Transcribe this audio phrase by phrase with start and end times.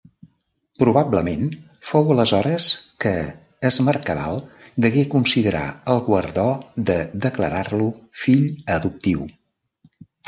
[0.83, 1.51] Probablement
[1.89, 2.69] fou aleshores
[3.05, 3.11] que
[3.69, 4.41] Es Mercadal
[4.87, 6.47] degué considerar el guardó
[6.89, 7.91] de declarar-lo
[8.23, 9.29] Fill Adoptiu.